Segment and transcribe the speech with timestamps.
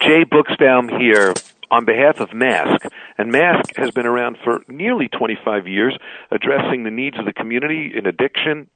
[0.00, 1.34] Jay Buchsbaum here
[1.70, 2.86] on behalf of MASK.
[3.18, 5.96] And MASK has been around for nearly 25 years,
[6.30, 8.68] addressing the needs of the community in addiction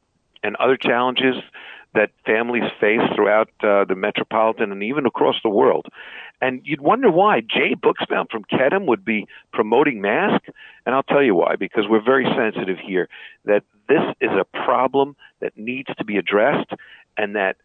[0.43, 1.37] and other challenges
[1.95, 5.87] that families face throughout uh, the metropolitan and even across the world.
[6.43, 10.43] And you'd wonder why Jay Buchsbaum from Kedem would be promoting mask.
[10.85, 13.09] And I'll tell you why, because we're very sensitive here
[13.47, 16.71] that this is a problem that needs to be addressed
[17.17, 17.57] and that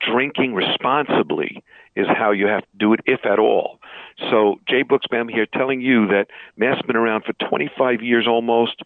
[0.00, 1.62] drinking responsibly
[1.96, 3.78] is how you have to do it, if at all.
[4.30, 8.82] So Jay Buchsbaum here telling you that mask's been around for 25 years almost.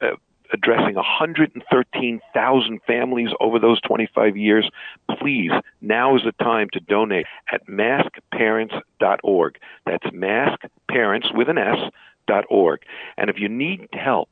[0.00, 0.16] Uh,
[0.52, 4.70] addressing 113,000 families over those 25 years.
[5.18, 5.50] Please,
[5.80, 9.58] now is the time to donate at maskparents.org.
[9.84, 11.78] That's maskparents with an S
[12.48, 12.80] org.
[13.16, 14.28] And if you need help,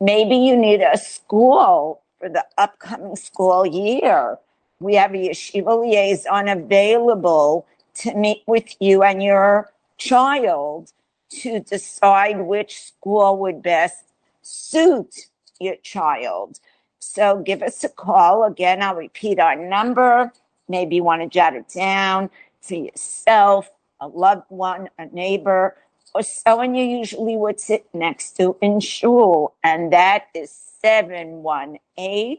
[0.00, 4.38] Maybe you need a school for the upcoming school year.
[4.80, 7.66] We have a yeshiva liaison available
[7.96, 10.92] to meet with you and your child
[11.42, 14.06] to decide which school would best
[14.42, 15.28] suit
[15.60, 16.58] your child.
[16.98, 18.42] So give us a call.
[18.44, 20.32] Again, I'll repeat our number.
[20.68, 22.28] Maybe you want to jot it down
[22.60, 25.76] for yourself, a loved one, a neighbor,
[26.14, 30.50] or someone you usually would sit next to in shul, and that is
[30.82, 32.38] 718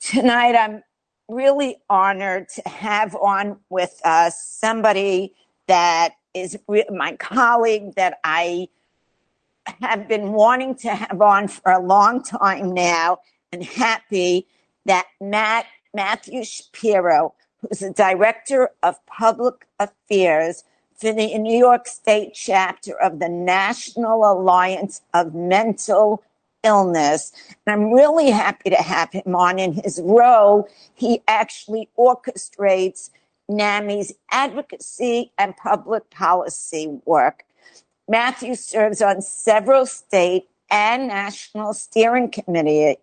[0.00, 0.82] Tonight, I'm
[1.28, 5.34] really honored to have on with us somebody
[5.68, 6.58] that is
[6.90, 8.68] my colleague that I
[9.82, 13.18] have been wanting to have on for a long time now
[13.52, 14.46] and happy
[14.86, 20.64] that Matt Matthew Shapiro, who's the director of public affairs
[20.96, 26.22] for the New York State chapter of the National Alliance of Mental
[26.62, 27.32] Illness.
[27.66, 30.68] And I'm really happy to have him on in his role.
[30.94, 33.10] He actually orchestrates
[33.48, 37.44] NAMI's advocacy and public policy work.
[38.08, 42.96] Matthew serves on several state and national steering committee,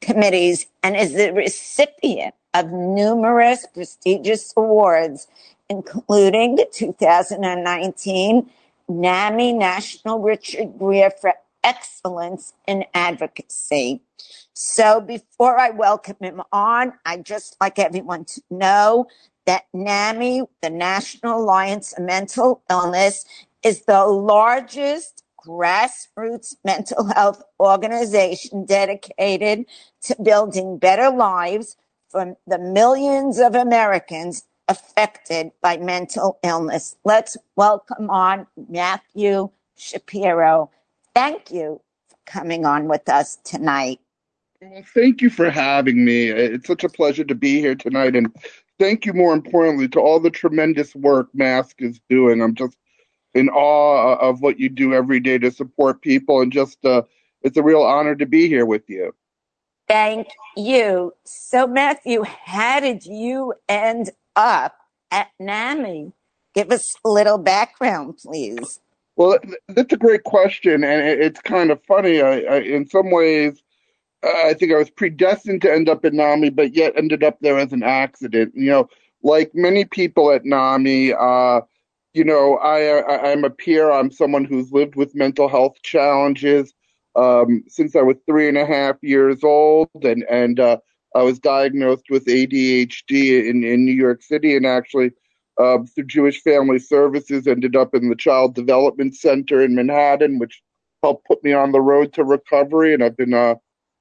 [0.00, 5.26] committees and is the recipient of numerous prestigious awards,
[5.68, 8.50] including the 2019
[8.88, 14.02] NAMI National Richard Greer for Excellence in Advocacy.
[14.52, 19.06] So before I welcome him on, I'd just like everyone to know
[19.46, 23.24] that NAMI, the National Alliance of Mental Illness,
[23.62, 29.66] is the largest grassroots mental health organization dedicated
[30.02, 31.76] to building better lives
[32.08, 36.96] for the millions of Americans affected by mental illness.
[37.04, 40.70] Let's welcome on Matthew Shapiro.
[41.14, 44.00] Thank you for coming on with us tonight.
[44.60, 46.28] Well, thank you for having me.
[46.28, 48.14] It's such a pleasure to be here tonight.
[48.14, 48.34] And
[48.78, 52.40] thank you, more importantly, to all the tremendous work Mask is doing.
[52.40, 52.76] I'm just
[53.34, 57.02] in awe of what you do every day to support people and just uh,
[57.42, 59.12] it's a real honor to be here with you
[59.92, 61.12] Thank you.
[61.24, 64.74] So, Matthew, how did you end up
[65.10, 66.12] at NAMI?
[66.54, 68.80] Give us a little background, please.
[69.22, 69.38] Well,
[69.68, 72.20] that's a great question, and it's kind of funny.
[72.20, 73.62] I, I, in some ways,
[74.24, 77.56] I think I was predestined to end up at NAMI, but yet ended up there
[77.56, 78.52] as an accident.
[78.56, 78.88] You know,
[79.22, 81.60] like many people at NAMI, uh,
[82.14, 83.92] you know, I, am a peer.
[83.92, 86.74] I'm someone who's lived with mental health challenges
[87.14, 90.78] um, since I was three and a half years old, and and uh,
[91.14, 95.12] I was diagnosed with ADHD in in New York City, and actually
[95.62, 100.62] uh, through Jewish Family Services ended up in the Child Development Center in Manhattan, which
[101.02, 103.54] helped put me on the road to recovery, and I've been uh,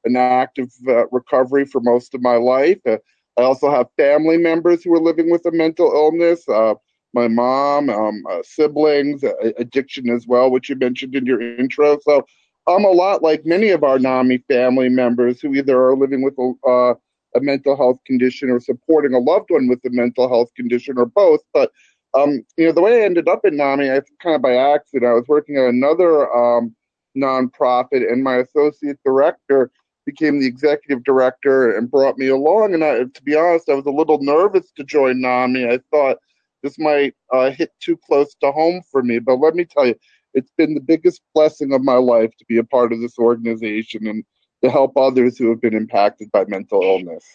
[0.05, 2.79] an active uh, recovery for most of my life.
[2.85, 2.97] Uh,
[3.37, 6.47] I also have family members who are living with a mental illness.
[6.47, 6.75] Uh,
[7.13, 11.97] my mom, um, uh, siblings, uh, addiction as well, which you mentioned in your intro.
[12.01, 12.25] So
[12.67, 16.37] I'm a lot like many of our NAMI family members who either are living with
[16.37, 16.95] a,
[17.35, 21.05] a mental health condition or supporting a loved one with a mental health condition or
[21.05, 21.41] both.
[21.53, 21.71] But
[22.13, 25.09] um, you know, the way I ended up in NAMI, I kind of by accident.
[25.09, 26.75] I was working at another um,
[27.17, 29.71] nonprofit, and my associate director
[30.05, 32.73] became the executive director and brought me along.
[32.73, 35.67] And I, to be honest, I was a little nervous to join NAMI.
[35.67, 36.17] I thought
[36.63, 39.19] this might uh, hit too close to home for me.
[39.19, 39.95] But let me tell you,
[40.33, 44.07] it's been the biggest blessing of my life to be a part of this organization
[44.07, 44.23] and
[44.63, 47.25] to help others who have been impacted by mental illness.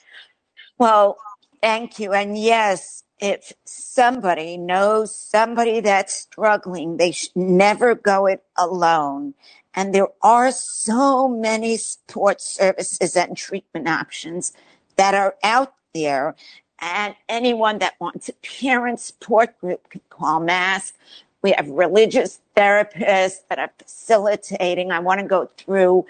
[0.78, 1.18] Well,
[1.60, 2.12] thank you.
[2.12, 9.34] And yes, if somebody knows somebody that's struggling, they should never go it alone.
[9.74, 14.52] And there are so many support services and treatment options
[14.96, 16.34] that are out there.
[16.78, 20.94] And anyone that wants a parent support group can call MASK.
[21.42, 24.90] We have religious therapists that are facilitating.
[24.90, 26.06] I want to go through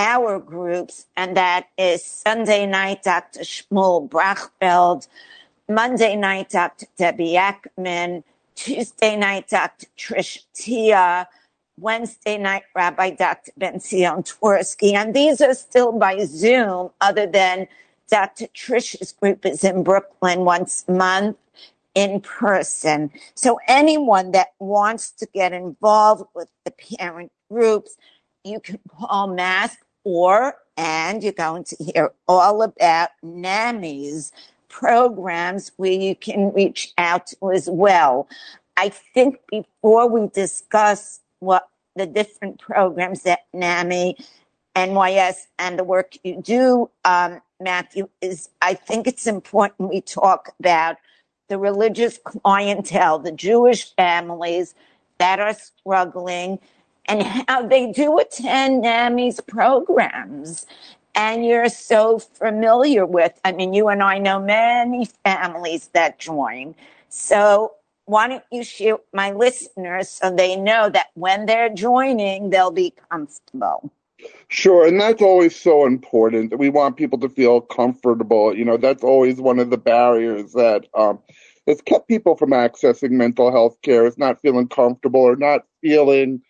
[0.00, 3.40] our groups, and that is Sunday night, Dr.
[3.40, 5.06] Shmuel Brachfeld,
[5.68, 6.86] Monday night, Dr.
[6.96, 8.24] Debbie Ackman,
[8.54, 9.86] Tuesday night, Dr.
[9.98, 11.28] Trish Tia,
[11.78, 13.52] Wednesday night, Rabbi Dr.
[13.58, 14.94] Ben Zion Twersky.
[14.94, 17.68] And these are still by Zoom, other than
[18.10, 18.46] Dr.
[18.46, 21.36] Trish's group is in Brooklyn once a month
[21.94, 23.10] in person.
[23.34, 27.98] So anyone that wants to get involved with the parent groups,
[28.44, 34.32] you can call MASK or, and you're going to hear all about NAMI's
[34.68, 38.28] programs where you can reach out to as well.
[38.76, 44.16] I think before we discuss what the different programs that NAMI,
[44.76, 50.54] NYS, and the work you do, um, Matthew, is I think it's important we talk
[50.60, 50.96] about
[51.48, 54.74] the religious clientele, the Jewish families
[55.18, 56.58] that are struggling,
[57.10, 60.64] and how they do attend NAMI's programs.
[61.16, 66.76] And you're so familiar with, I mean, you and I know many families that join.
[67.08, 67.72] So
[68.04, 72.94] why don't you share my listeners so they know that when they're joining, they'll be
[73.10, 73.90] comfortable?
[74.48, 76.58] Sure, and that's always so important.
[76.58, 78.56] We want people to feel comfortable.
[78.56, 81.18] You know, that's always one of the barriers that um,
[81.66, 86.42] has kept people from accessing mental health care is not feeling comfortable or not feeling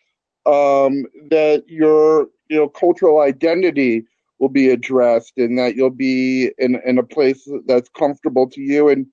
[0.46, 4.04] um, that your you know cultural identity
[4.38, 8.88] will be addressed and that you'll be in, in a place that's comfortable to you
[8.88, 9.06] and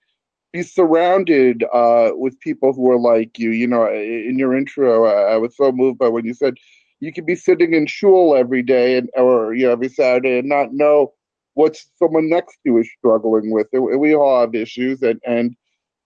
[0.53, 3.51] be surrounded uh, with people who are like you.
[3.51, 6.55] You know, in your intro, I, I was so moved by when you said
[6.99, 10.49] you could be sitting in shul every day and or you know every Saturday and
[10.49, 11.13] not know
[11.55, 13.67] what someone next to you is struggling with.
[13.73, 15.55] We all have issues, and and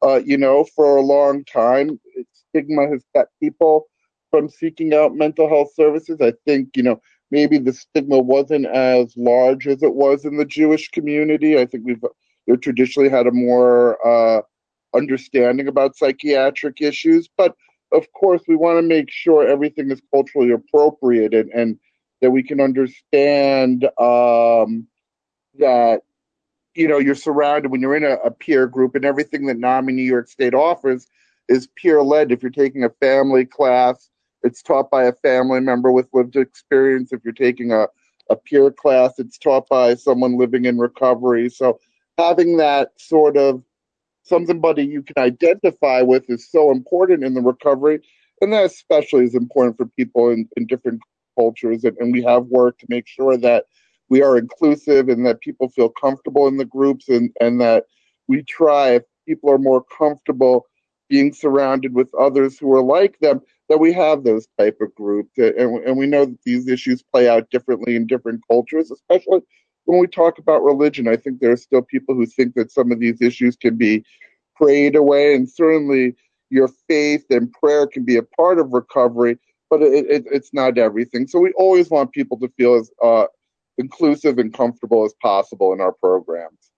[0.04, 2.00] uh, you know, for a long time,
[2.34, 3.88] stigma has kept people
[4.32, 6.20] from seeking out mental health services.
[6.22, 10.46] I think you know maybe the stigma wasn't as large as it was in the
[10.46, 11.60] Jewish community.
[11.60, 14.42] I think we've traditionally had a more uh,
[14.96, 17.56] understanding about psychiatric issues, but
[17.92, 21.78] of course, we want to make sure everything is culturally appropriate and, and
[22.22, 24.88] that we can understand um,
[25.60, 26.02] that
[26.74, 29.94] you know you're surrounded when you're in a, a peer group and everything that NAMI
[29.94, 31.08] New York State offers
[31.50, 32.32] is peer led.
[32.32, 34.10] If you're taking a family class,
[34.44, 37.12] it's taught by a family member with lived experience.
[37.12, 37.88] If you're taking a,
[38.30, 41.50] a peer class, it's taught by someone living in recovery.
[41.50, 41.80] So
[42.18, 43.64] having that sort of
[44.24, 48.02] somebody you can identify with is so important in the recovery.
[48.42, 51.02] And that especially is important for people in, in different
[51.38, 51.84] cultures.
[51.84, 53.66] And, and we have worked to make sure that
[54.10, 57.86] we are inclusive and that people feel comfortable in the groups and, and that
[58.28, 60.66] we try, if people are more comfortable
[61.10, 65.32] being surrounded with others who are like them, that we have those type of groups.
[65.38, 69.42] And, and we know that these issues play out differently in different cultures, especially
[69.86, 72.92] when we talk about religion, I think there are still people who think that some
[72.92, 74.06] of these issues can be
[74.56, 76.16] prayed away, and certainly
[76.50, 79.38] your faith and prayer can be a part of recovery,
[79.70, 81.28] but it, it, it's not everything.
[81.28, 83.26] So we always want people to feel as uh,
[83.78, 86.71] inclusive and comfortable as possible in our programs.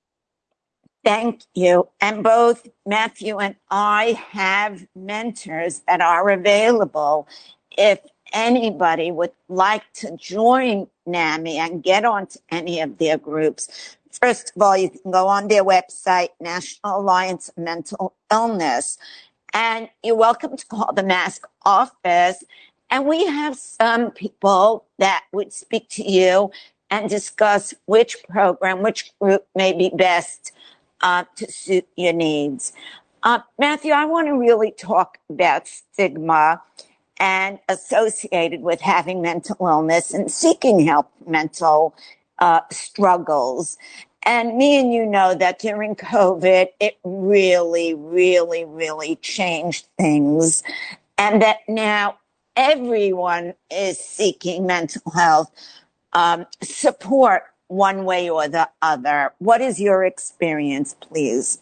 [1.04, 1.90] Thank you.
[2.02, 7.28] And both Matthew and I have mentors that are available
[7.78, 8.00] if
[8.34, 13.98] anybody would like to join NAMI and get onto any of their groups.
[14.12, 19.00] First of all, you can go on their website, National Alliance of Mental Illness,
[19.54, 22.44] and you're welcome to call the mask office.
[22.92, 26.52] And we have some people that would speak to you
[26.92, 30.52] and discuss which program, which group may be best
[31.04, 32.74] uh, to suit your needs.
[33.22, 36.62] Uh, Matthew, I want to really talk about stigma
[37.20, 41.96] and associated with having mental illness and seeking help mental
[42.40, 43.78] uh, struggles.
[44.24, 50.64] And me and you know that during COVID, it really, really, really changed things.
[51.18, 52.18] And that now
[52.56, 55.52] everyone is seeking mental health
[56.14, 59.34] um, support one way or the other.
[59.40, 61.60] What is your experience, please?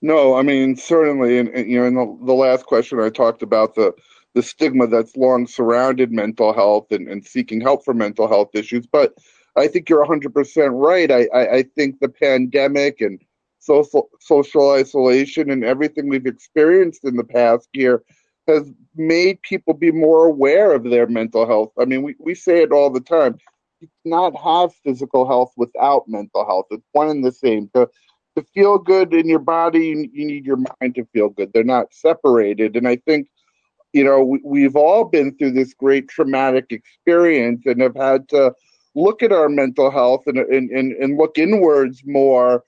[0.00, 3.42] No, I mean certainly, and, and you know, in the, the, last question, I talked
[3.42, 3.92] about the
[4.34, 8.86] the stigma that's long surrounded mental health and, and seeking help for mental health issues.
[8.86, 9.14] But
[9.56, 11.10] I think you're 100% right.
[11.10, 13.20] I, I, I think the pandemic and
[13.58, 18.02] social social isolation and everything we've experienced in the past year
[18.46, 21.72] has made people be more aware of their mental health.
[21.78, 23.38] I mean, we, we say it all the time
[23.80, 26.66] you cannot have physical health without mental health.
[26.70, 27.70] It's one and the same.
[27.74, 27.88] To
[28.36, 31.50] to feel good in your body, you, need your mind to feel good.
[31.52, 32.76] They're not separated.
[32.76, 33.28] And I think,
[33.92, 38.54] you know, we, we've all been through this great traumatic experience and have had to
[38.94, 42.64] look at our mental health and and, and, and look inwards more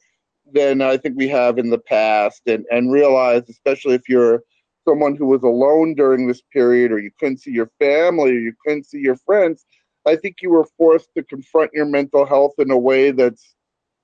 [0.52, 4.42] than I think we have in the past and, and realize, especially if you're
[4.88, 8.54] someone who was alone during this period or you couldn't see your family or you
[8.64, 9.64] couldn't see your friends,
[10.06, 13.54] I think you were forced to confront your mental health in a way that's,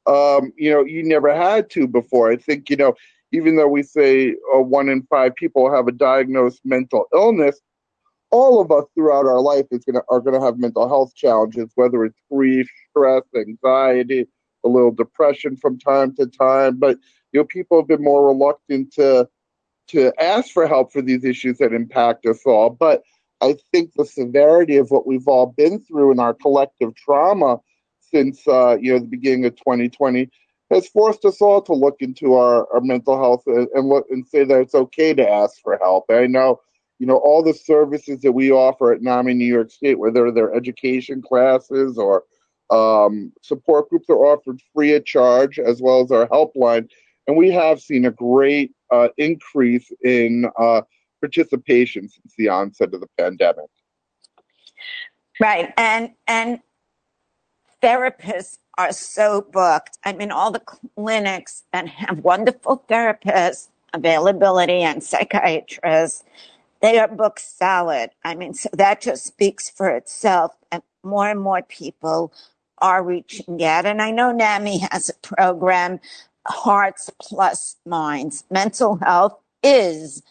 [0.06, 2.30] um, you know, you never had to before.
[2.30, 2.94] I think, you know,
[3.32, 7.60] even though we say uh, one in five people have a diagnosed mental illness,
[8.30, 12.04] all of us throughout our life is gonna are gonna have mental health challenges, whether
[12.04, 14.26] it's grief, stress, anxiety,
[14.64, 16.76] a little depression from time to time.
[16.76, 16.98] But
[17.32, 19.28] you know, people have been more reluctant to
[19.88, 22.70] to ask for help for these issues that impact us all.
[22.70, 23.02] But
[23.46, 27.58] I think the severity of what we've all been through in our collective trauma
[28.00, 30.30] since uh, you know the beginning of 2020
[30.70, 34.26] has forced us all to look into our, our mental health and, and look and
[34.26, 36.06] say that it's okay to ask for help.
[36.08, 36.60] And I know,
[36.98, 40.54] you know, all the services that we offer at NAMI New York State, whether they're
[40.54, 42.24] education classes or
[42.70, 46.88] um, support groups, are offered free of charge, as well as our helpline.
[47.28, 50.82] And we have seen a great uh, increase in uh,
[51.26, 53.70] participation since the onset of the pandemic.
[55.40, 55.72] Right.
[55.76, 56.60] And and
[57.82, 59.98] therapists are so booked.
[60.04, 66.24] I mean all the clinics that have wonderful therapists, availability and psychiatrists,
[66.80, 68.10] they are booked solid.
[68.24, 70.54] I mean, so that just speaks for itself.
[70.70, 72.32] And more and more people
[72.78, 73.86] are reaching out.
[73.86, 76.00] And I know NAMI has a program,
[76.46, 78.44] Hearts Plus Minds.
[78.50, 80.22] Mental health is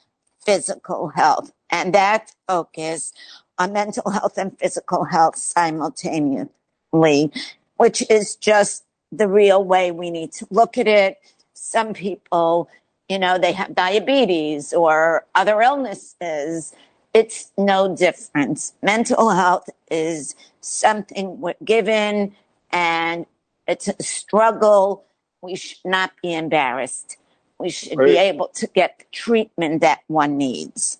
[0.45, 1.51] physical health.
[1.69, 3.13] And that focus
[3.57, 7.31] on mental health and physical health simultaneously,
[7.77, 11.17] which is just the real way we need to look at it.
[11.53, 12.69] Some people,
[13.09, 16.73] you know, they have diabetes or other illnesses.
[17.13, 18.73] It's no difference.
[18.81, 22.35] Mental health is something we're given
[22.71, 23.25] and
[23.67, 25.05] it's a struggle.
[25.41, 27.17] We should not be embarrassed
[27.59, 28.07] we should right.
[28.07, 30.99] be able to get the treatment that one needs.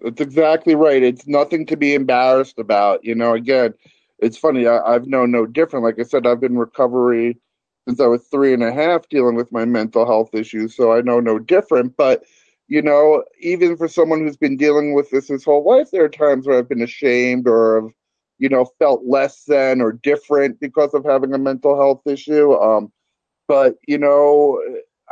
[0.00, 1.02] That's exactly right.
[1.02, 3.04] It's nothing to be embarrassed about.
[3.04, 3.74] You know, again,
[4.18, 4.66] it's funny.
[4.66, 5.84] I, have known no different.
[5.84, 7.38] Like I said, I've been recovery
[7.86, 10.76] since I was three and a half dealing with my mental health issues.
[10.76, 11.96] So I know no different.
[11.96, 12.24] But,
[12.68, 16.08] you know, even for someone who's been dealing with this his whole life, there are
[16.08, 17.92] times where I've been ashamed or have,
[18.38, 22.52] you know, felt less than or different because of having a mental health issue.
[22.54, 22.92] Um,
[23.46, 24.60] but, you know,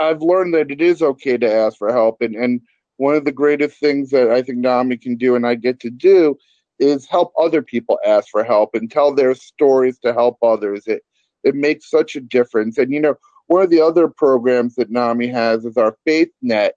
[0.02, 2.60] I've learned that it is okay to ask for help, and and
[2.96, 5.90] one of the greatest things that I think NAMI can do, and I get to
[5.90, 6.36] do,
[6.78, 10.86] is help other people ask for help and tell their stories to help others.
[10.86, 11.02] It
[11.44, 12.78] it makes such a difference.
[12.78, 13.14] And you know,
[13.46, 16.74] one of the other programs that NAMI has is our Faith Net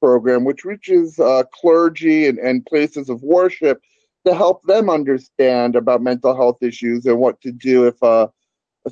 [0.00, 3.80] program, which reaches uh, clergy and, and places of worship
[4.26, 8.26] to help them understand about mental health issues and what to do if uh,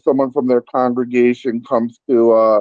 [0.02, 2.60] someone from their congregation comes to uh,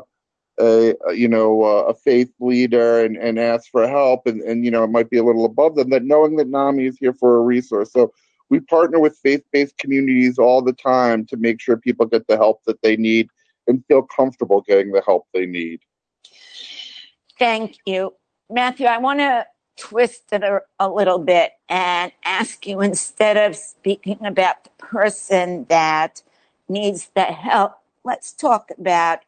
[0.60, 4.84] a, you know a faith leader and, and asks for help and, and you know
[4.84, 7.42] it might be a little above them that knowing that NAMI is here for a
[7.42, 7.92] resource.
[7.92, 8.12] So
[8.50, 12.62] we partner with faith-based communities all the time to make sure people get the help
[12.66, 13.30] that they need
[13.68, 15.80] and feel comfortable getting the help they need.
[17.40, 18.14] Thank you.
[18.50, 23.56] Matthew i want to twist it a, a little bit and ask you instead of
[23.56, 26.22] speaking about the person that
[26.70, 29.20] needs the help let's talk about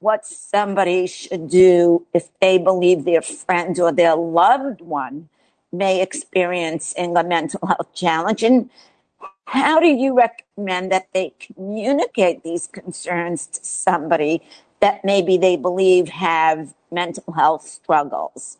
[0.00, 5.28] what somebody should do if they believe their friend or their loved one
[5.72, 8.42] may experience a mental health challenge.
[8.42, 8.70] And
[9.46, 14.42] how do you recommend that they communicate these concerns to somebody
[14.80, 18.58] that maybe they believe have mental health struggles?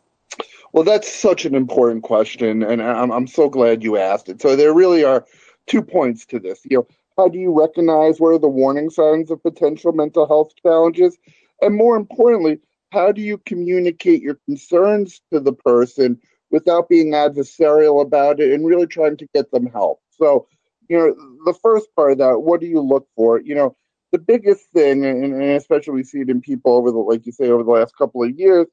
[0.73, 4.41] Well, that's such an important question, and I'm, I'm so glad you asked it.
[4.41, 5.25] So there really are
[5.65, 6.59] two points to this.
[6.63, 6.87] You know,
[7.19, 11.17] how do you recognize what are the warning signs of potential mental health challenges?
[11.61, 12.59] And more importantly,
[12.93, 16.17] how do you communicate your concerns to the person
[16.49, 19.99] without being adversarial about it and really trying to get them help?
[20.11, 20.47] So,
[20.87, 23.41] you know, the first part of that, what do you look for?
[23.41, 23.75] You know,
[24.13, 27.33] the biggest thing, and, and especially we see it in people over the, like you
[27.33, 28.65] say, over the last couple of years,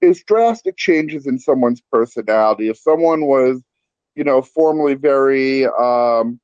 [0.00, 2.68] is drastic changes in someone's personality.
[2.68, 3.62] If someone was,
[4.16, 6.40] you know, formerly very, um,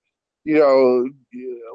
[0.48, 1.06] you know,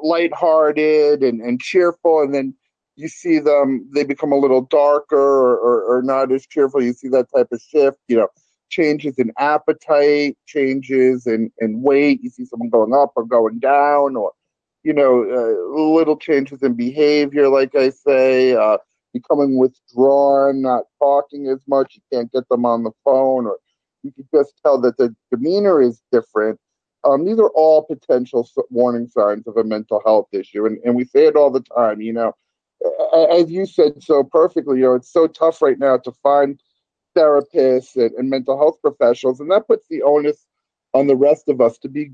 [0.01, 2.55] lighthearted and, and cheerful, and then
[2.95, 6.81] you see them, they become a little darker or, or, or not as cheerful.
[6.81, 8.29] You see that type of shift, you know,
[8.69, 12.21] changes in appetite, changes in, in weight.
[12.23, 14.31] You see someone going up or going down, or,
[14.81, 18.79] you know, uh, little changes in behavior, like I say, uh,
[19.13, 21.93] becoming withdrawn, not talking as much.
[21.93, 23.57] You can't get them on the phone, or
[24.01, 26.59] you can just tell that the demeanor is different.
[27.05, 30.65] Um, these are all potential warning signs of a mental health issue.
[30.65, 32.33] And, and we say it all the time, you know,
[33.29, 36.61] as you said so perfectly, you know, it's so tough right now to find
[37.15, 39.39] therapists and, and mental health professionals.
[39.39, 40.45] And that puts the onus
[40.93, 42.11] on the rest of us to be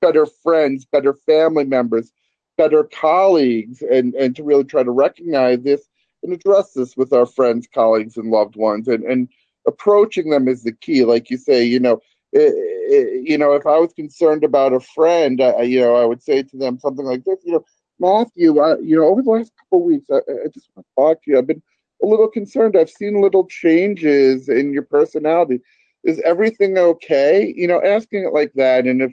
[0.00, 2.12] better friends, better family members,
[2.56, 5.88] better colleagues, and, and to really try to recognize this
[6.22, 8.88] and address this with our friends, colleagues, and loved ones.
[8.88, 9.28] And, and
[9.66, 11.04] approaching them is the key.
[11.04, 12.00] Like you say, you know,
[12.32, 16.04] it, it, you know, if I was concerned about a friend, I, you know, I
[16.04, 17.64] would say to them something like this, you know,
[17.98, 20.94] Matthew, I, you know, over the last couple of weeks, I, I just want to
[20.96, 21.38] talk to you.
[21.38, 21.62] I've been
[22.02, 22.76] a little concerned.
[22.76, 25.60] I've seen little changes in your personality.
[26.04, 27.52] Is everything okay?
[27.54, 29.12] You know, asking it like that, and if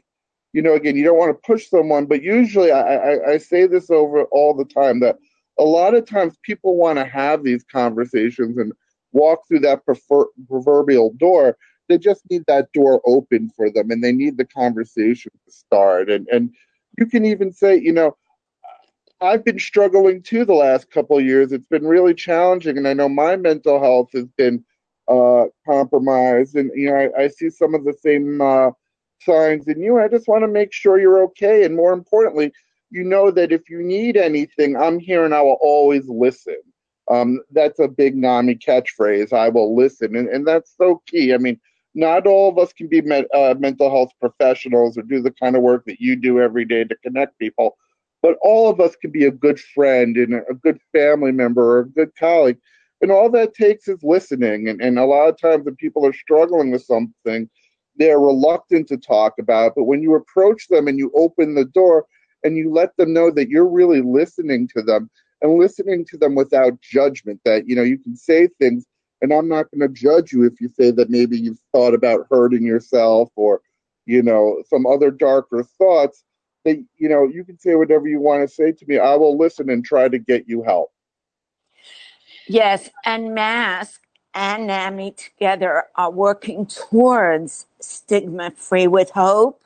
[0.54, 3.68] you know, again, you don't want to push someone, but usually I, I, I say
[3.68, 5.18] this over all the time that
[5.60, 8.72] a lot of times people want to have these conversations and
[9.12, 14.04] walk through that prefer, proverbial door they just need that door open for them and
[14.04, 16.10] they need the conversation to start.
[16.10, 16.54] And and
[16.98, 18.17] you can even say you know
[19.22, 21.52] i've been struggling too the last couple years.
[21.52, 24.63] It's been really challenging and i know my mental health has been
[25.08, 26.56] uh, compromised.
[26.56, 28.72] And you know I, I, see some of the same uh,
[29.22, 30.00] signs in you.
[30.00, 31.63] I just want to make sure you're okay.
[31.63, 32.52] And more importantly
[32.89, 36.56] you know that if you need anything i'm here and i will always listen
[37.10, 39.34] um, that's a big NAMI catchphrase.
[39.34, 41.34] I will listen, and, and that's so key.
[41.34, 41.60] I mean,
[41.96, 43.02] not all of us can be
[43.34, 46.84] uh, mental health professionals or do the kind of work that you do every day
[46.84, 47.78] to connect people,
[48.22, 51.80] but all of us can be a good friend and a good family member or
[51.80, 52.58] a good colleague.
[53.02, 54.67] And all that takes is listening.
[54.67, 57.50] And, and a lot of times when people are struggling with something,
[57.96, 59.67] they're reluctant to talk about.
[59.67, 59.74] It.
[59.78, 62.06] But when you approach them and you open the door
[62.43, 65.10] and you let them know that you're really listening to them
[65.41, 68.86] and listening to them without judgment, that, you know, you can say things
[69.21, 72.28] and I'm not going to judge you if you say that maybe you've thought about
[72.30, 73.62] hurting yourself or,
[74.06, 76.23] you know, some other darker thoughts.
[76.65, 79.00] That you know, you can say whatever you want to say to me.
[79.00, 80.91] I will listen and try to get you help.
[82.47, 84.02] Yes, and Mask
[84.34, 89.62] and NAMI together are working towards stigma free with hope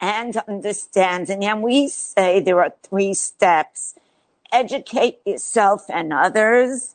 [0.00, 1.44] and understanding.
[1.44, 3.94] And we say there are three steps
[4.52, 6.94] educate yourself and others,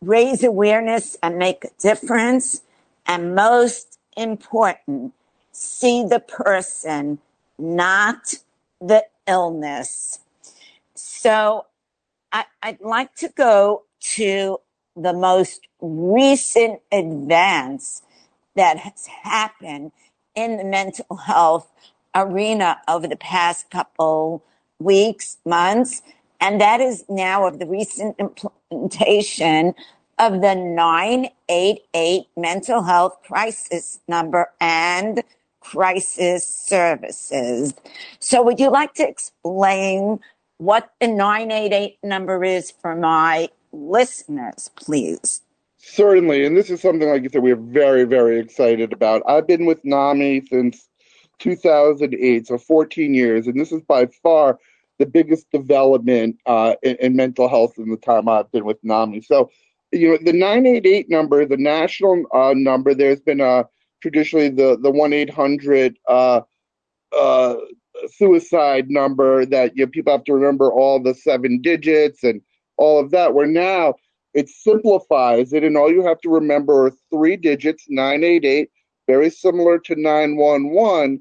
[0.00, 2.62] raise awareness and make a difference.
[3.06, 5.12] And most important,
[5.52, 7.18] see the person,
[7.58, 8.34] not
[8.80, 10.20] the illness.
[10.94, 11.66] So
[12.32, 14.60] I, would like to go to
[14.96, 18.02] the most recent advance
[18.54, 19.92] that has happened
[20.34, 21.68] in the mental health
[22.14, 24.42] arena over the past couple
[24.78, 26.02] weeks, months,
[26.42, 29.74] and that is now of the recent implementation
[30.18, 35.22] of the 988 mental health crisis number and
[35.60, 37.72] crisis services.
[38.18, 40.18] So would you like to explain
[40.58, 45.42] what the 988 number is for my listeners, please?
[45.78, 46.44] Certainly.
[46.44, 49.22] And this is something, like you said, we're very, very excited about.
[49.28, 50.88] I've been with NAMI since
[51.38, 53.46] 2008, so 14 years.
[53.46, 54.58] And this is by far
[55.02, 59.22] the biggest development uh, in, in, mental health in the time I've been with NAMI.
[59.22, 59.50] So,
[59.90, 63.66] you know, the 988 number, the national uh, number, there's been a
[64.00, 66.42] traditionally the the 1 800 uh,
[67.18, 67.54] uh,
[68.06, 72.40] suicide number that you know, people have to remember all the seven digits and
[72.76, 73.34] all of that.
[73.34, 73.94] Where now
[74.34, 78.70] it simplifies it, and all you have to remember are three digits 988,
[79.08, 81.20] very similar to 911,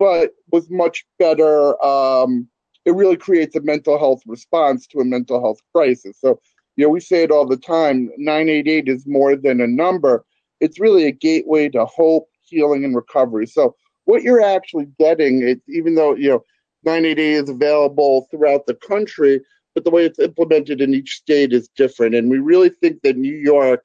[0.00, 1.80] but was much better.
[1.84, 2.48] Um,
[2.84, 6.18] it really creates a mental health response to a mental health crisis.
[6.20, 6.40] So,
[6.76, 10.24] you know, we say it all the time 988 is more than a number,
[10.60, 13.46] it's really a gateway to hope, healing, and recovery.
[13.46, 16.44] So, what you're actually getting, it, even though, you know,
[16.84, 19.40] 988 is available throughout the country,
[19.74, 22.14] but the way it's implemented in each state is different.
[22.14, 23.84] And we really think that New York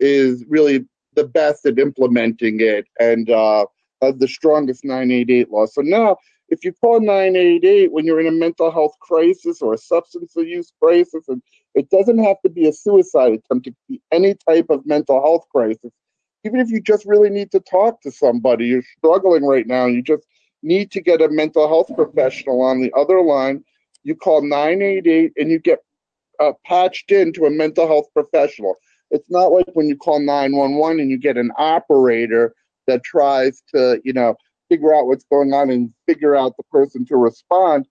[0.00, 3.66] is really the best at implementing it and uh,
[4.00, 5.66] the strongest 988 law.
[5.66, 6.16] So now,
[6.50, 10.72] if you call 988 when you're in a mental health crisis or a substance abuse
[10.82, 11.42] crisis, and
[11.74, 15.46] it doesn't have to be a suicide attempt, can be any type of mental health
[15.50, 15.92] crisis.
[16.44, 20.02] Even if you just really need to talk to somebody, you're struggling right now, you
[20.02, 20.26] just
[20.62, 23.64] need to get a mental health professional on the other line
[24.02, 25.80] you call 988 and you get
[26.38, 28.76] uh, patched into a mental health professional.
[29.10, 32.54] It's not like when you call 911 and you get an operator
[32.86, 34.36] that tries to, you know,
[34.70, 37.86] figure out what's going on and figure out the person to respond.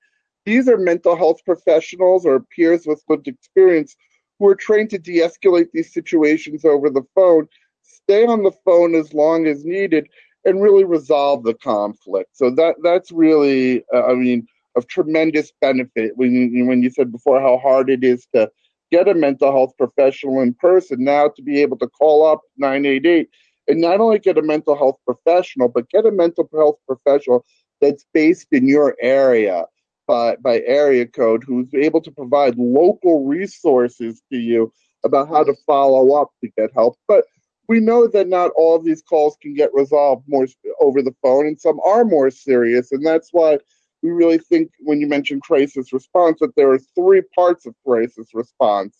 [0.46, 3.96] These are mental health professionals or peers with lived experience
[4.40, 7.48] who are trained to de escalate these situations over the phone,
[7.84, 10.08] stay on the phone as long as needed,
[10.46, 12.30] and really resolve the conflict.
[12.34, 17.12] So that that's really, uh, I mean, of tremendous benefit when you, when you said
[17.12, 18.50] before how hard it is to
[18.92, 21.04] get a mental health professional in person.
[21.04, 23.30] Now to be able to call up 988
[23.70, 27.46] and not only get a mental health professional, but get a mental health professional
[27.80, 29.66] that's based in your area
[30.08, 34.74] by, by area code who's able to provide local resources to you
[35.06, 36.98] about how to follow up to get help.
[37.08, 37.26] But
[37.68, 40.48] we know that not all of these calls can get resolved more
[40.82, 43.60] over the phone, and some are more serious, and that's why
[44.02, 48.30] we really think when you mention crisis response that there are three parts of crisis
[48.34, 48.98] response.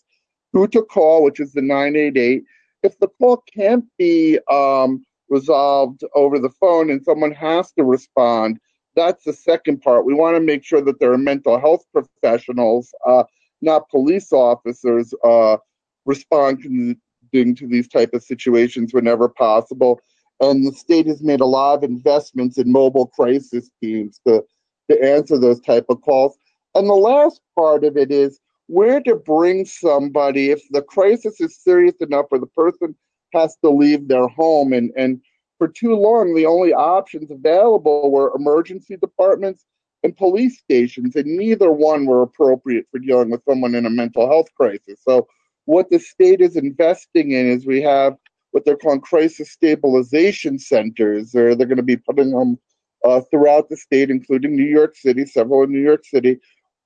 [0.52, 2.44] Who to call, which is the 988.
[2.82, 8.58] If the call can't be um, resolved over the phone and someone has to respond,
[8.96, 10.04] that's the second part.
[10.04, 13.24] We want to make sure that there are mental health professionals, uh,
[13.62, 15.58] not police officers, uh,
[16.06, 16.96] responding
[17.32, 20.00] to these type of situations whenever possible.
[20.40, 24.42] And the state has made a lot of investments in mobile crisis teams to
[24.90, 26.36] to answer those type of calls.
[26.74, 28.40] And the last part of it is
[28.70, 32.94] where to bring somebody if the crisis is serious enough or the person
[33.34, 34.72] has to leave their home.
[34.72, 35.20] And, and
[35.58, 39.64] for too long, the only options available were emergency departments
[40.04, 44.28] and police stations, and neither one were appropriate for dealing with someone in a mental
[44.28, 45.00] health crisis.
[45.02, 45.26] So,
[45.64, 48.16] what the state is investing in is we have
[48.52, 52.58] what they're calling crisis stabilization centers, or they're going to be putting them
[53.04, 56.38] uh, throughout the state, including New York City, several in New York City,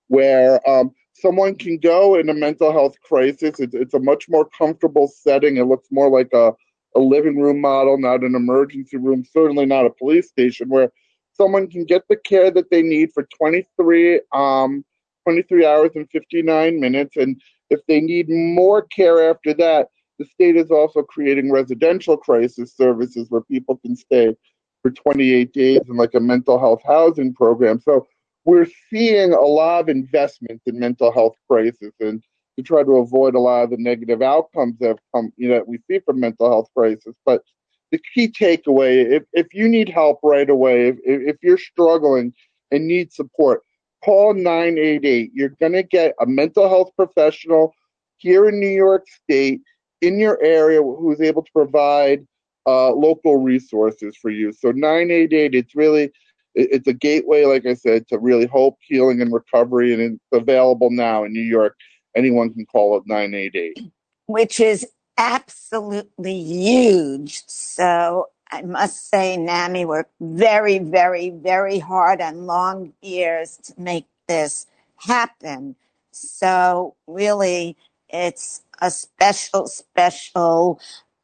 [0.09, 3.61] where um, someone can go in a mental health crisis.
[3.61, 5.57] It's, it's, a much more comfortable setting.
[5.57, 6.53] It looks more like a,
[6.97, 10.91] a living room model, not an emergency room, certainly not a police station, where
[11.33, 14.85] someone can get the care that they need for 23, um,
[15.25, 17.17] 23 hours and 59 minutes.
[17.17, 22.77] And if they need more care after that, the state is also creating residential crisis
[22.77, 24.37] services where people can stay
[24.83, 27.81] for 28 days in like a mental health housing program.
[27.81, 28.07] So
[28.45, 32.23] we're seeing a lot of investment in mental health crisis and
[32.57, 35.55] to try to avoid a lot of the negative outcomes that have come, you know,
[35.55, 37.15] that we see from mental health crisis.
[37.25, 37.43] But
[37.91, 42.33] the key takeaway, if, if you need help right away, if, if you're struggling
[42.71, 43.63] and need support,
[44.05, 45.31] call 988.
[45.35, 47.75] You're going to get a mental health professional
[48.19, 49.63] here in New York State
[50.01, 52.27] in your area who's able to provide
[52.67, 54.53] uh, local resources for you.
[54.53, 56.13] So 988, it's really
[56.55, 60.91] it's a gateway, like I said, to really hope, healing, and recovery, and it's available
[60.91, 61.77] now in New York.
[62.17, 63.79] Anyone can call it 988,
[64.27, 64.87] which is
[65.19, 67.43] absolutely huge.
[67.47, 74.07] So I must say, NAMI worked very, very, very hard and long years to make
[74.29, 75.75] this happen.
[76.13, 77.77] So really,
[78.09, 80.81] it's a special, special,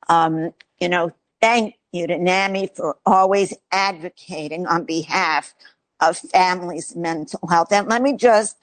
[0.08, 5.54] um, you know, thank you to NAMI for always advocating on behalf
[6.00, 7.72] of families' mental health.
[7.72, 8.56] And let me just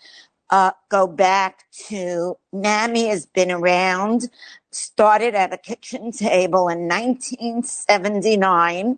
[0.50, 4.30] uh, go back to NAMI has been around,
[4.72, 8.98] started at a kitchen table in 1979,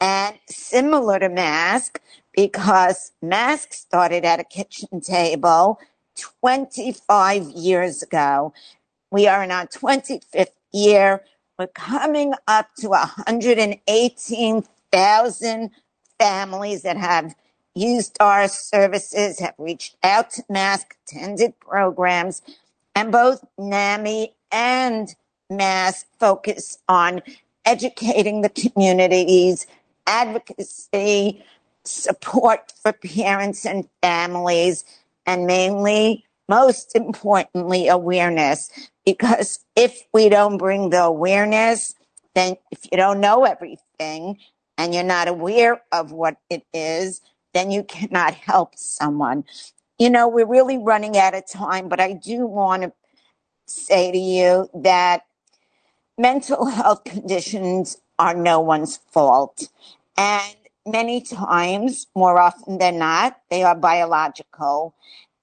[0.00, 2.00] and similar to Mask,
[2.34, 5.78] because Mask started at a kitchen table
[6.40, 8.52] 25 years ago.
[9.10, 11.22] We are in our 25th year.
[11.58, 15.70] We're coming up to 118,000
[16.18, 17.34] families that have
[17.74, 22.40] used our services, have reached out to Mask, attended programs,
[22.94, 25.14] and both NAMI and
[25.50, 27.20] Mask focus on
[27.64, 29.66] educating the communities,
[30.06, 31.44] advocacy,
[31.84, 34.84] support for parents and families,
[35.26, 38.70] and mainly, most importantly, awareness.
[39.04, 41.94] Because if we don't bring the awareness,
[42.34, 44.38] then if you don't know everything
[44.78, 47.20] and you're not aware of what it is,
[47.54, 49.44] then you cannot help someone.
[49.98, 52.92] You know, we're really running out of time, but I do want to
[53.66, 55.22] say to you that
[56.18, 59.68] mental health conditions are no one's fault.
[60.16, 64.94] And many times, more often than not, they are biological.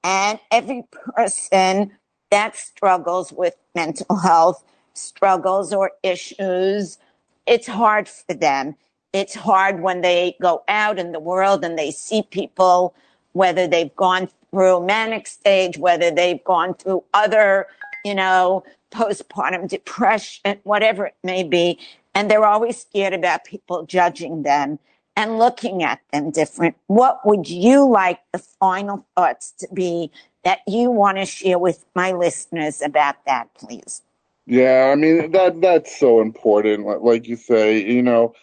[0.04, 1.91] And every person
[2.31, 4.63] that struggles with mental health
[4.93, 6.97] struggles or issues,
[7.45, 8.75] it's hard for them.
[9.13, 12.93] It's hard when they go out in the world and they see people,
[13.33, 17.67] whether they've gone through manic stage, whether they've gone through other,
[18.05, 21.79] you know, postpartum depression, whatever it may be.
[22.13, 24.77] And they're always scared about people judging them
[25.15, 26.75] and looking at them different.
[26.87, 30.11] What would you like the final thoughts to be
[30.43, 34.02] that you want to share with my listeners about that, please?
[34.45, 36.86] Yeah, I mean that that's so important.
[37.04, 38.34] Like you say, you know,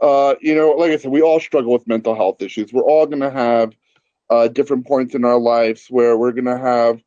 [0.00, 2.72] uh, you know, like I said, we all struggle with mental health issues.
[2.72, 3.72] We're all going to have
[4.28, 7.00] uh, different points in our lives where we're going to have,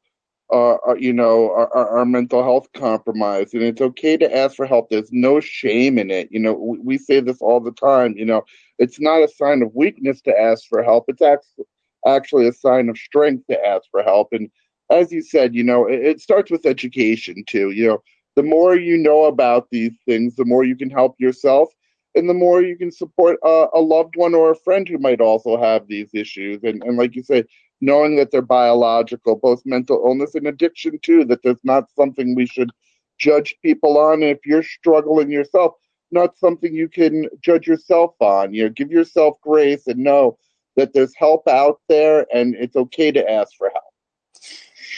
[0.54, 4.66] uh, uh, you know, our, our, mental health compromised, and it's okay to ask for
[4.66, 4.90] help.
[4.90, 6.30] There's no shame in it.
[6.32, 8.16] You know, we, we say this all the time.
[8.16, 8.46] You know,
[8.80, 11.06] it's not a sign of weakness to ask for help.
[11.10, 11.66] It's actually
[12.06, 14.30] actually a sign of strength to ask for help.
[14.32, 14.50] And
[14.90, 17.72] as you said, you know, it, it starts with education too.
[17.72, 18.04] You know,
[18.36, 21.70] the more you know about these things, the more you can help yourself,
[22.16, 25.22] and the more you can support a, a loved one or a friend who might
[25.22, 26.64] also have these issues.
[26.64, 27.44] And and like you say,
[27.82, 32.46] knowing that they're biological, both mental illness and addiction too, that there's not something we
[32.46, 32.72] should
[33.18, 34.22] judge people on.
[34.24, 35.74] And if you're struggling yourself,
[36.12, 38.54] not something you can judge yourself on.
[38.54, 40.38] You know, give yourself grace and know
[40.76, 43.84] that there's help out there and it's okay to ask for help.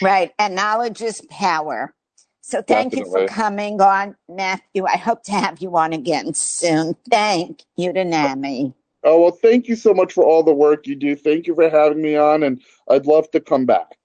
[0.00, 0.32] Right.
[0.38, 1.94] And knowledge is power.
[2.40, 3.22] So thank Definitely.
[3.22, 4.86] you for coming on, Matthew.
[4.86, 6.96] I hope to have you on again soon.
[7.10, 8.72] Thank you to NAMI.
[9.04, 11.14] Oh, well, thank you so much for all the work you do.
[11.14, 13.98] Thank you for having me on, and I'd love to come back.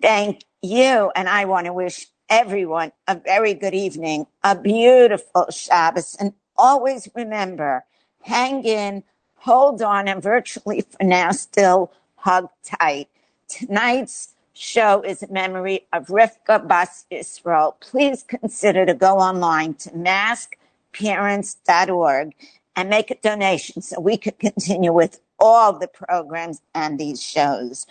[0.00, 1.10] Thank you.
[1.14, 7.08] And I want to wish everyone a very good evening, a beautiful Shabbos, and always
[7.14, 7.84] remember,
[8.22, 9.02] hang in,
[9.44, 13.08] hold on, and virtually for now still hug tight.
[13.48, 17.76] Tonight's show is a memory of Rivka Bas Israel.
[17.80, 22.34] Please consider to go online to maskparents.org
[22.76, 27.86] and make a donation so we could continue with all the programs and these shows.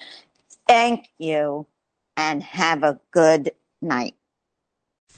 [0.68, 1.68] Thank you
[2.18, 4.16] and have a good night.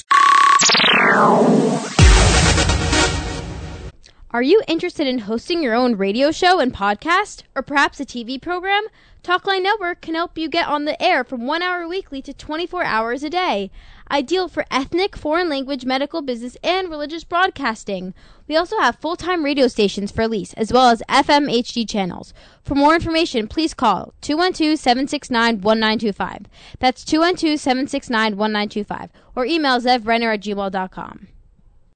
[0.03, 1.97] 866-549-8376.
[4.33, 8.43] Are you interested in hosting your own radio show and podcast, or perhaps a TV
[8.43, 8.83] program?
[9.23, 12.85] Talkline Network can help you get on the air from one hour weekly to 24
[12.85, 13.71] hours a day.
[14.11, 18.15] Ideal for ethnic, foreign language, medical, business, and religious broadcasting.
[18.47, 22.33] We also have full time radio stations for lease, as well as FM HD channels.
[22.63, 26.47] For more information, please call 212 769 1925.
[26.79, 29.11] That's 212 769 1925.
[29.35, 31.29] Or email zevbrenner at gmail.com.